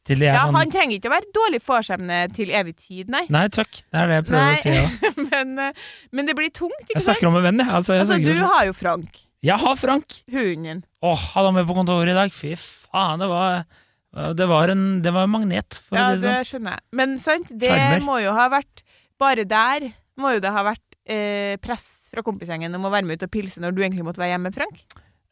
[0.06, 3.08] Til de er ja sånn han trenger ikke å være dårlig forsemne til evig tid,
[3.12, 3.24] nei.
[3.34, 4.56] Nei takk, det er det jeg prøver Nei.
[4.56, 5.06] å si òg.
[5.30, 6.94] men, eh, men det blir tungt, ikke sant?
[6.94, 7.16] Jeg sant?
[7.18, 7.72] snakker om en venn, jeg.
[7.80, 10.20] Altså, jeg, Altså, du om- har jo Frank, jeg har Frank!
[10.32, 10.84] hunden.
[11.02, 12.32] Åh, hadde han med på kontoret i dag.
[12.34, 13.64] Fy faen, det var
[14.36, 16.38] Det var en, det var en magnet, for Ja, å si det sånn.
[16.40, 16.84] det skjønner jeg.
[16.96, 18.00] Men sant, det Charmer.
[18.06, 18.80] må jo ha vært
[19.20, 23.18] Bare der må jo det ha vært eh, press fra kompisgjengen om å være med
[23.20, 24.80] ut og pilse når du egentlig måtte være hjemme, Frank.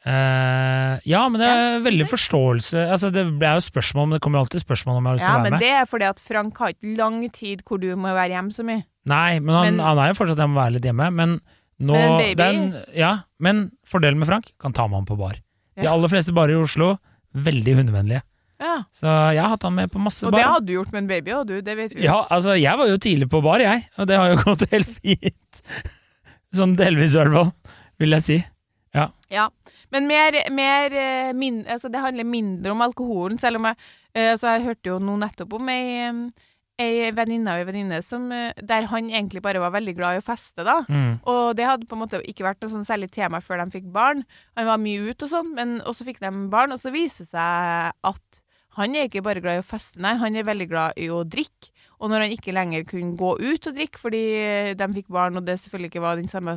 [0.05, 4.21] Eh, ja, men det er Ja, veldig forståelse Altså, det er jo spørsmål, men det
[4.27, 6.09] kommer alltid spørsmål om jeg har lyst til Ja, å være men det er fordi
[6.11, 8.83] at Frank har ikke lang tid hvor du må være hjemme så mye.
[9.09, 11.09] Nei, men han, Men- han er jo fortsatt hjemme og være litt hjemme.
[11.13, 11.41] Men
[11.81, 15.41] nå Men baby- er Ja, men fordelen med Frank kan ta med han på bar.
[15.81, 16.99] De aller fleste barer i Oslo
[17.35, 18.23] veldig hundevennlige.
[18.61, 18.85] Ja.
[18.93, 21.09] Så jeg har hatt han med på masse Og det hadde du gjort med en
[21.09, 21.61] baby òg, du.
[21.63, 22.03] Det vet vi.
[22.05, 24.87] Ja, altså, jeg var jo tidlig på bar, jeg, og det har jo gått helt
[25.01, 25.63] fint.
[26.55, 27.53] Sånn delvis, i hvert fall,
[27.99, 28.45] vil jeg si.
[28.95, 29.09] Ja.
[29.95, 33.79] Men mer, mer eh, min, altså Det handler mindre om alkoholen, selv om jeg
[34.15, 36.11] eh, altså Jeg hørte jo nå nettopp om ei,
[36.83, 40.23] ei venninne av ei venninne som, eh, der han egentlig bare var veldig glad i
[40.23, 40.81] å feste, da.
[40.89, 41.21] Mm.
[41.31, 43.87] Og det hadde på en måte ikke vært noe sånn særlig tema før de fikk
[43.95, 44.25] barn.
[44.59, 47.31] Han var mye ute og sånn, men så fikk de barn, og så viser det
[47.37, 48.43] seg at
[48.75, 51.23] han er ikke bare glad i å feste, nei, han er veldig glad i å
[51.23, 51.71] drikke.
[52.03, 54.25] Og når han ikke lenger kunne gå ut og drikke fordi
[54.75, 56.57] de fikk barn, og det selvfølgelig ikke var den samme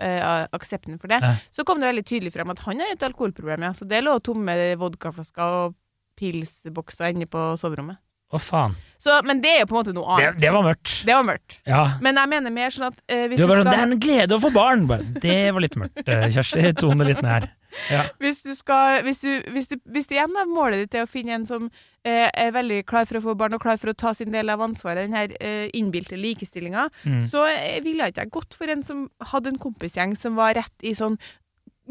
[0.00, 1.34] eh, aksepten for det, Ja.
[1.52, 3.72] så kom det veldig tydelig frem at han har et alkoholproblem, ja.
[3.76, 5.74] Så det lå tomme vodkaflasker og
[6.20, 8.00] pilsbokser inne på soverommet.
[8.30, 8.76] Å, faen.
[9.02, 10.36] Så, men det er jo på en måte noe annet.
[10.38, 10.92] det var mørkt.
[11.08, 11.56] Det var mørkt.
[11.66, 11.80] Ja.
[12.04, 14.02] Men jeg mener mer sånn at uh, hvis Du bare sånn, skal Det er en
[14.04, 14.84] glede å få barn!
[14.86, 16.62] Bare, det var litt mørkt, eh, Kjersti.
[16.78, 17.48] Tone det litt ned her.
[17.90, 18.04] Ja.
[18.22, 21.10] hvis du skal hvis du, hvis du, hvis det igjen er målet ditt er å
[21.10, 21.68] finne en som
[22.04, 24.50] eh, er veldig klar for å få barn og klar for å ta sin del
[24.50, 27.20] av ansvaret, den her eh, innbilte likestillinga, Mm.
[27.30, 30.86] så eh, ville ikke jeg gått for en som hadde en kompisgjeng som var rett
[30.86, 31.18] i sånn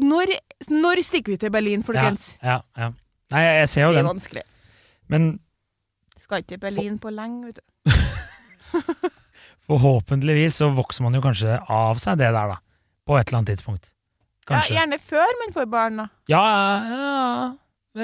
[0.00, 0.30] Når,
[0.72, 2.34] når stikker vi til Berlin, folkens?
[2.42, 2.92] Ja, ja.
[3.32, 4.42] Nei, jeg, jeg ser jo Det er den, vanskelig.
[5.12, 5.26] men
[6.20, 7.90] Skal ikke til Berlin på lenge, vet du.
[9.70, 12.58] forhåpentligvis så vokser man jo kanskje av seg det der, da.
[13.06, 13.90] På et eller annet tidspunkt.
[14.50, 16.08] Ja, gjerne før man får barn, da.
[16.30, 16.44] Ja,
[16.90, 17.52] ja,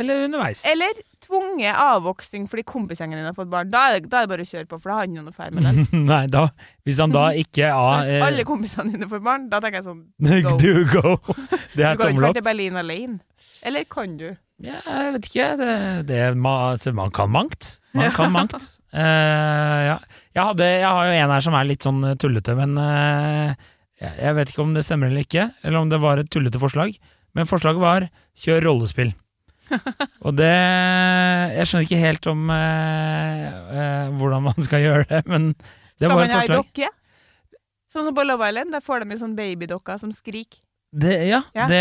[0.01, 0.65] eller underveis.
[0.67, 3.71] Eller tvunget avvoksing fordi kompisgjengen din har fått barn.
[3.71, 5.23] Da er, det, da er det bare å kjøre på, for da har han jo
[5.27, 6.05] noe feil med den.
[6.07, 6.45] Nei, da
[6.87, 10.03] Hvis han da ikke ah, Hvis alle kompisene dine får barn, da tenker jeg sånn
[10.31, 10.57] eh, go.
[10.63, 11.15] Do go!
[11.75, 12.39] Det Du er kan ikke tommel dra opp.
[12.41, 13.19] til Berlin alene.
[13.67, 14.29] Eller kan du?
[14.65, 15.47] Ja, jeg vet ikke.
[15.61, 15.73] Det,
[16.09, 17.75] det, ma- altså, man kan mangt.
[17.93, 18.55] Man kan mangt.
[18.97, 19.01] Uh,
[19.91, 19.97] ja.
[20.33, 23.67] jeg, hadde, jeg har jo en her som er litt sånn tullete, men eh,
[24.01, 26.99] jeg, vet ikke om det stemmer eller ikke, eller om det var et tullete forslag.
[27.37, 29.15] Men forslaget var 'kjør rollespill'.
[30.27, 33.47] Og det Jeg skjønner ikke helt om eh,
[33.81, 36.63] eh, hvordan man skal gjøre det, men det Skal var man et ha ei forslag.
[36.65, 36.89] dokke?
[37.93, 40.61] Sånn som på Love Island, der får de jo sånn babydokker som skriker.
[40.97, 41.81] Det, ja, Ja, det,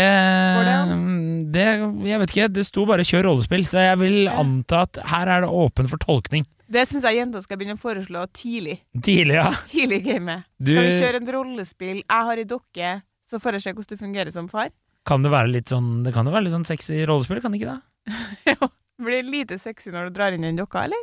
[0.66, 1.64] det, det
[2.10, 5.40] Jeg vet ikke, det sto bare 'kjør rollespill', så jeg vil anta at her er
[5.46, 6.44] det åpen for tolkning.
[6.68, 8.80] Det syns jeg jenter skal begynne å foreslå tidlig.
[9.00, 9.52] Tidlig, ja.
[9.70, 10.44] Tidlig gamet.
[10.58, 12.00] Du, Kan vi kjøre et rollespill?
[12.02, 12.90] Jeg har ei dokke,
[13.30, 14.70] så får jeg se hvordan du fungerer som far.
[15.06, 17.60] kan det være litt sånn Det kan jo være litt sånn sexy rollespill, kan det
[17.62, 18.16] ikke det?
[18.52, 20.98] Jo, Blir det lite sexy når du drar inn den dokka, eller?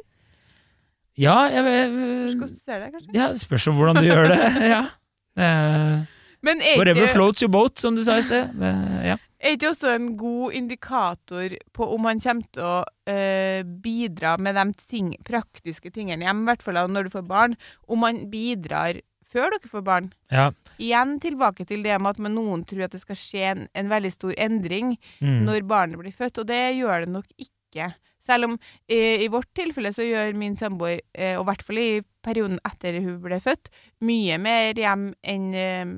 [1.16, 3.12] Ja, jeg, Hvordan jeg, du ser det, kanskje?
[3.16, 4.40] ja, spørs jo hvordan du gjør det.
[4.74, 4.84] Ja.
[5.38, 6.04] Eh,
[6.44, 8.52] Men er whatever floats your boat, som du sa i sted.
[8.60, 8.74] Det,
[9.08, 9.16] ja.
[9.40, 12.76] er ikke også en god indikator på om han kommer til å
[13.10, 17.58] eh, bidra med de ting, praktiske tingene hjemme, i hvert fall når du får barn,
[17.88, 19.00] om han bidrar
[19.34, 20.12] før dere får barn?
[20.32, 20.52] ja.
[20.82, 24.12] Igjen tilbake til det med at noen tror at det skal skje en, en veldig
[24.12, 25.44] stor endring Mm.
[25.46, 27.94] når barnet blir født, og det gjør det nok ikke.
[28.24, 28.56] Selv om
[28.88, 32.60] eh, i vårt tilfelle så gjør min samboer, eh, og i hvert fall i perioden
[32.66, 33.70] etter hun ble født,
[34.04, 35.94] mye mer hjem enn eh,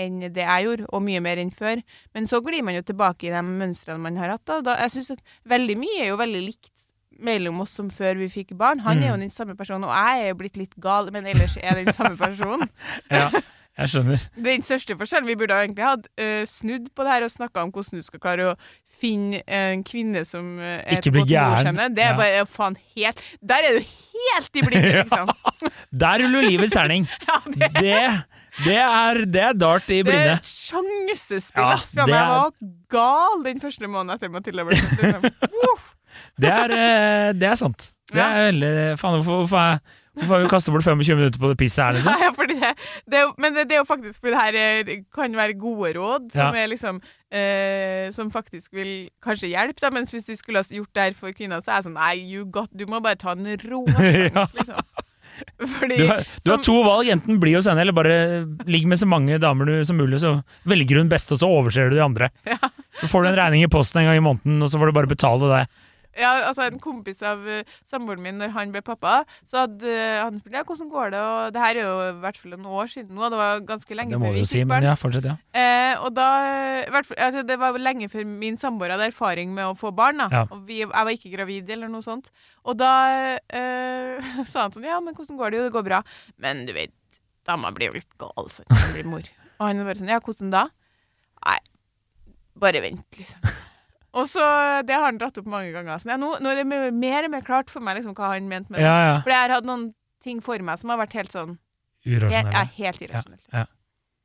[0.00, 1.82] enn det jeg gjorde, og mye mer enn før.
[2.16, 4.44] Men så glir man jo tilbake i de mønstrene man har hatt.
[4.48, 4.60] Da.
[4.70, 6.86] Da, jeg synes at veldig mye er jo veldig likt
[7.20, 8.80] mellom oss som før vi fikk barn.
[8.86, 9.24] Han er jo Mm.
[9.26, 11.92] den samme personen, og jeg er jo blitt litt gal, men ellers er jeg den
[11.96, 12.68] samme personen.
[13.12, 13.26] ja,
[13.76, 14.22] jeg skjønner.
[14.48, 17.70] Den største forskjellen Vi burde egentlig hatt uh, snudd på det her og snakka om
[17.72, 18.56] hvordan du skal klare å
[19.00, 21.78] finne en kvinne som uh, er Ikke bli gæren.
[21.96, 22.16] Det er Ja.
[22.18, 25.32] bare faen helt Der er du helt i blikket, liksom.
[25.92, 27.06] Der ruller livets terning.
[27.28, 28.00] Ja, det, Det,
[28.64, 30.24] det, er, det er dart i blinde.
[30.26, 31.62] det er sjansespill.
[31.62, 32.06] Ja.
[32.06, 32.50] Jeg er- var
[32.90, 35.00] gal den første måneden etter Mathilde ble født.
[35.02, 35.88] Liksom.
[36.40, 37.92] Det er, eh, det er sant.
[38.10, 39.78] Det er veldig Faen, hvorfor, hvorfor, er-
[40.18, 42.14] hvorfor har vi kastet bort 25 minutter på det pisset her, liksom?
[42.24, 42.74] Ja, det,
[43.06, 45.92] det er men det, det er jo faktisk fordi det her er, kan være gode
[45.96, 46.66] råd, som Ja.
[46.66, 46.98] liksom
[47.30, 49.90] eh, Som faktisk vil kanskje hjelpe, da.
[49.94, 52.16] Mens hvis du skulle ha gjort det her for kvinner, så er jeg sånn Nei,
[52.34, 54.46] you got, du må bare ta en rå sjanse, Ja.
[54.58, 54.82] liksom.
[55.78, 57.10] Fordi Du har, du har to valg.
[57.12, 58.16] Enten bli hos henne, eller bare
[58.70, 60.36] ligg med så mange damer du, som mulig, så
[60.68, 62.30] velger hun beste, og så overser du de andre.
[62.48, 62.58] Ja.
[63.00, 64.96] Så får du en regning i posten en gang i måneden, og så får du
[65.00, 65.62] bare betale det.
[66.18, 70.24] Ja, altså En kompis av uh, samboeren min, når han ble pappa, så hadde uh,
[70.24, 71.20] han spurt ja, hvordan går det.
[71.22, 73.28] Og det her er jo i hvert fall noen år siden nå.
[73.30, 74.88] Det var ganske lenge før vi fikk si, barn.
[74.88, 75.36] ja, fortsett, ja.
[75.54, 76.28] Eh, og da
[76.90, 80.18] hvert fall, altså, Det var lenge før min samboer hadde erfaring med å få barn.
[80.22, 80.44] da Ja.
[80.50, 82.30] Og vi, Jeg var ikke gravid eller noe sånt.
[82.64, 82.92] Og da
[83.48, 85.60] eh, sa han sånn Ja, men hvordan går det?
[85.60, 86.02] Jo, det går bra.
[86.38, 86.94] Men du vet,
[87.46, 89.32] dama blir jo litt gal sånn hun blir mor.
[89.60, 90.66] Og han var bare sånn Ja, hvordan da?
[91.46, 91.58] Nei,
[92.60, 93.40] bare vent, liksom.
[94.18, 94.42] Og så,
[94.86, 95.98] Det har han dratt opp mange ganger.
[96.02, 98.48] Så ja, nå, nå er det mer og mer klart for meg liksom, hva han
[98.50, 98.86] mente med det.
[98.86, 99.18] Ja, ja.
[99.22, 99.90] For jeg har hatt noen
[100.24, 101.54] ting for meg som har vært helt sånn
[102.06, 102.56] helt, Urasjonelle.
[102.56, 103.70] ja, helt irrasjonelt.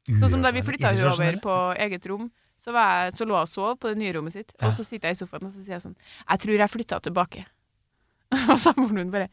[0.05, 2.27] Sånn som da vi flytta hun over på eget rom,
[2.61, 4.53] så, var jeg, så lå jeg og sov på det nye rommet sitt.
[4.57, 4.67] Ja.
[4.67, 6.99] Og så sitter jeg i sofaen og så sier jeg sånn Jeg tror jeg flytta
[7.05, 7.45] tilbake.
[8.51, 9.29] og samboeren min bare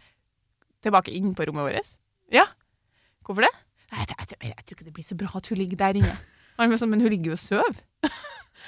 [0.83, 1.93] Tilbake inn på rommet vårt?
[2.35, 2.43] Ja.
[3.23, 3.53] Hvorfor det?
[3.93, 6.15] Jeg, jeg, jeg, tror ikke det blir så bra at hun ligger der inne.
[6.59, 7.79] Sånn, Men hun ligger jo og sover.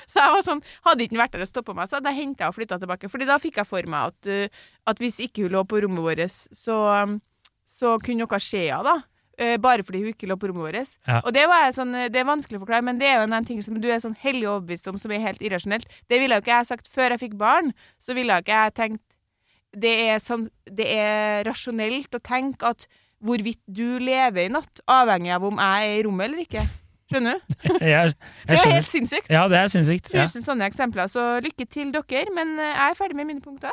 [0.07, 2.51] så jeg var sånn, Hadde ikke vært der og stoppa meg, så hadde jeg henta
[2.51, 3.11] og flytta tilbake.
[3.13, 4.63] Fordi da fikk jeg for meg at, uh,
[4.93, 6.79] at hvis ikke hun lå på rommet vårt, så,
[7.69, 8.97] så kunne noe skje henne, da.
[9.39, 10.93] Eh, bare fordi hun ikke lå på rommet vårt.
[11.09, 11.21] Ja.
[11.25, 13.51] Og det, sånn, det er vanskelig å forklare, men det er jo en av de
[13.51, 15.91] tingene som du er sånn hellig overbevist om, som er helt irrasjonelt.
[16.11, 17.73] Det ville jo ikke jeg sagt før jeg fikk barn.
[18.03, 19.03] Så ville jo ikke jeg tenkt
[19.75, 22.87] det er, sånn, det er rasjonelt å tenke at
[23.25, 26.63] hvorvidt du lever i natt, avhengig av om jeg er i rommet eller ikke.
[27.13, 27.55] Skjønner du?
[27.65, 28.75] Jeg, Det jeg er jo skjønner.
[28.79, 29.29] helt sinnssykt.
[29.31, 30.09] Ja, det er sinnssykt.
[30.15, 31.11] Ja, Tusen sånne eksempler.
[31.13, 33.71] Så lykke til dere, men eh, jeg er ferdig med mine punkter.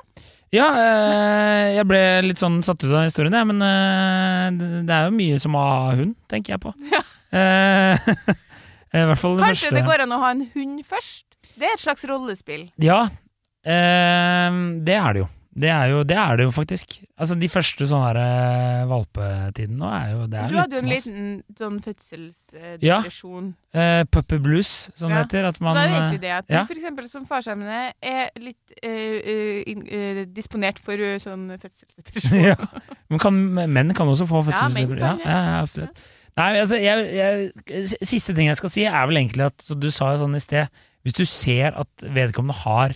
[0.51, 4.95] ja eh, jeg ble litt sånn satt ut av historien, jeg, men eh, det- det
[4.97, 6.73] er jo mye som å ha hund, tenker jeg på.
[6.91, 7.01] Ja.
[7.31, 8.11] Eh,
[8.99, 9.75] I hvert fall det Kanskje første.
[9.79, 11.23] det går an å ha en hund først?
[11.55, 12.65] Det er et slags rollespill.
[12.83, 13.05] Ja,
[13.63, 15.29] eh, det er det jo.
[15.51, 16.93] Det er, jo, det er det jo faktisk.
[17.19, 20.83] Altså De første sånne her, eh, valpetiden nå er jo det er Du hadde jo
[20.85, 21.25] en liten
[21.59, 23.49] sånn fødselsdepresjon.
[23.73, 25.23] eh, Puppy blues, som det Ja.
[25.23, 25.45] heter.
[25.49, 26.63] At man det er jo eh, egentlig det at ja.
[26.65, 32.41] for eksempel som farsamene er litt eh, in, inn- eh, disponert for eh, sånn fødselsdepresjon.
[32.51, 32.55] ja.
[33.09, 33.33] Men kan,
[33.73, 35.19] menn kan også få Ja, fødselsdepresjon.
[35.19, 35.99] Ja, ja, ja, absolutt.
[36.37, 39.89] Nei, altså, jeg, jeg, siste ting jeg skal si, er vel egentlig at så Du
[39.91, 40.69] sa jo sånn i sted
[41.03, 42.95] Hvis du ser at vedkommende har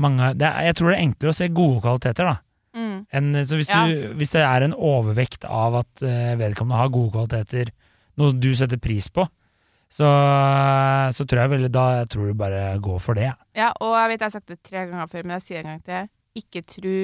[0.00, 2.36] mange er, Jeg tror det er enklere å se gode kvaliteter, da.
[2.76, 2.96] Mm.
[3.18, 3.82] En, så hvis, Ja.
[3.86, 7.72] du, hvis det er en overvekt av at eh, vedkommende har gode kvaliteter,
[8.20, 9.24] noe du setter pris på,
[9.90, 10.06] så,
[11.10, 13.32] så tror jeg vel da jeg tror du bare går for det.
[13.58, 15.72] Ja, og jeg vet jeg har sagt det tre ganger før, men jeg sier en
[15.72, 16.10] gang til.
[16.38, 16.94] Ikke tro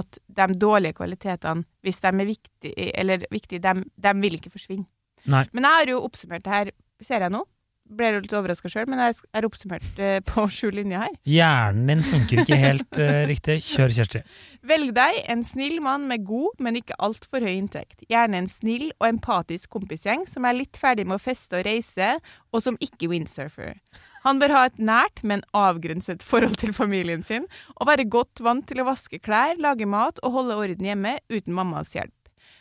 [0.00, 4.86] at de dårlige kvalitetene, hvis de er viktige, eller viktige, de, de vil ikke forsvinne.
[5.28, 5.44] Nei.
[5.52, 6.70] Men jeg har jo oppsummert det her,
[7.04, 7.42] ser jeg nå.
[7.90, 11.16] Ble jo litt overraska sjøl, men jeg er oppsummert på sju linjer her.
[11.26, 13.58] Hjernen din funker ikke helt uh, riktig.
[13.66, 14.22] Kjør, Kjersti.
[14.70, 18.04] Velg deg en snill mann med god, men ikke altfor høy inntekt.
[18.12, 22.12] Gjerne en snill og empatisk kompisgjeng som er litt ferdig med å feste og reise,
[22.54, 23.78] og som ikke windsurfer.
[24.26, 27.48] Han bør ha et nært, men avgrenset forhold til familien sin,
[27.80, 31.56] og være godt vant til å vaske klær, lage mat og holde orden hjemme uten
[31.56, 32.14] mammas hjelp.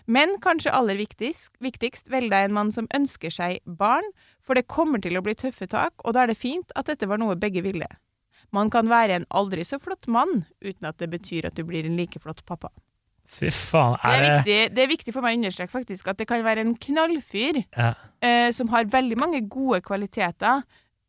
[0.10, 4.08] Men kanskje aller viktigst, viktigst velg deg en mann som ønsker seg barn,
[4.50, 7.06] for det kommer til å bli tøffe tak, og da er det fint at dette
[7.10, 7.86] var noe begge ville.
[8.56, 11.86] Man kan være en aldri så flott mann uten at det betyr at du blir
[11.86, 12.72] en like flott pappa.
[13.30, 13.94] Fy faen.
[14.02, 16.42] Det er, Er viktig, det er viktig for meg å understreke faktisk at det kan
[16.42, 17.92] være en knallfyr ja.
[18.26, 20.64] eh, som har veldig mange gode kvaliteter,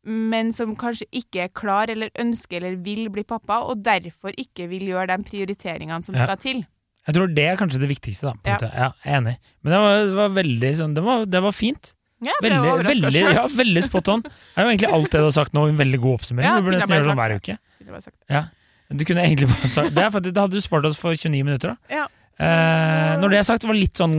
[0.05, 4.69] men som kanskje ikke er klar eller ønsker eller vil bli pappa, og derfor ikke
[4.69, 6.27] vil gjøre de prioriteringene som Ja.
[6.29, 6.61] skal til.
[7.07, 8.33] Jeg tror det er kanskje det viktigste, da.
[8.37, 8.53] På Ja.
[8.59, 8.69] måte.
[8.77, 9.35] Ja, jeg er enig.
[9.63, 11.95] Men det var, det var veldig sånn Det var, det var fint.
[12.21, 14.21] Ja, Veldig, veldig, ja, veldig spot on.
[14.21, 14.31] Det
[14.61, 16.45] er jo egentlig alt det du har sagt nå, en veldig god oppsummering.
[16.49, 17.57] Ja, du burde nesten bare gjøre sånn sagt hver uke.
[17.91, 18.57] Bare sagt.
[18.91, 21.73] Du kunne egentlig bare sagt Det, faktisk, det hadde du spart oss for 29 minutter,
[21.73, 21.95] da.
[21.95, 22.07] Ja.
[22.41, 24.13] Eh, når det er sagt, det var litt sånn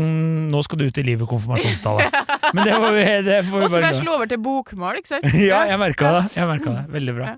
[0.53, 2.19] Nå skal du ut i livet, konfirmasjonstallet.
[2.55, 5.31] Men det, var, det får vi Og så bare slå over til bokmål, ikke sant?
[5.51, 6.25] Ja, jeg merka det.
[6.39, 6.85] Jeg merket det.
[6.99, 7.33] Veldig bra.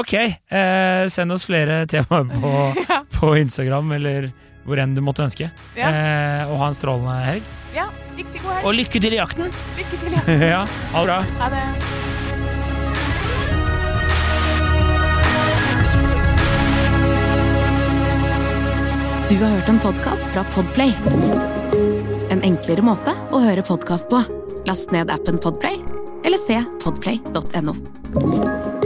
[0.00, 2.52] Ok, eh, send oss flere temaer på,
[3.18, 4.30] på Instagram, eller
[4.64, 5.50] hvor enn du måtte ønske.
[5.76, 7.56] Eh, og ha en strålende helg.
[7.74, 8.66] Ja, riktig god helg.
[8.66, 9.54] Og lykke til i jakten!
[9.78, 10.10] Lykke til.
[10.10, 10.44] i jakten.
[10.54, 11.18] ja, ha det bra.
[11.44, 11.64] Ha det.
[19.30, 20.90] Du har hørt en podkast fra Podplay.
[22.34, 24.24] En enklere måte å høre podkast på.
[24.66, 25.78] Last ned appen Podplay,
[26.26, 28.79] eller se podplay.no.